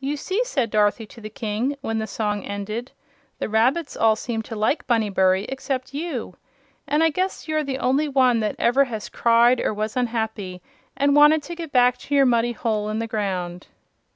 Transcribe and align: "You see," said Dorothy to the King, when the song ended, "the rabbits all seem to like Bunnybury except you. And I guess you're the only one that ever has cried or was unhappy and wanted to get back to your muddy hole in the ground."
"You 0.00 0.16
see," 0.16 0.42
said 0.42 0.70
Dorothy 0.72 1.06
to 1.06 1.20
the 1.20 1.30
King, 1.30 1.76
when 1.80 1.98
the 1.98 2.08
song 2.08 2.44
ended, 2.44 2.90
"the 3.38 3.48
rabbits 3.48 3.96
all 3.96 4.16
seem 4.16 4.42
to 4.42 4.56
like 4.56 4.84
Bunnybury 4.88 5.44
except 5.44 5.94
you. 5.94 6.34
And 6.88 7.00
I 7.04 7.10
guess 7.10 7.46
you're 7.46 7.62
the 7.62 7.78
only 7.78 8.08
one 8.08 8.40
that 8.40 8.56
ever 8.58 8.86
has 8.86 9.08
cried 9.08 9.60
or 9.60 9.72
was 9.72 9.96
unhappy 9.96 10.62
and 10.96 11.14
wanted 11.14 11.44
to 11.44 11.54
get 11.54 11.70
back 11.70 11.96
to 11.98 12.14
your 12.16 12.26
muddy 12.26 12.54
hole 12.54 12.88
in 12.88 12.98
the 12.98 13.06
ground." 13.06 13.68